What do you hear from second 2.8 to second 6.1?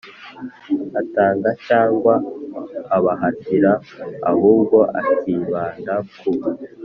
abahatira ahubwo akibanda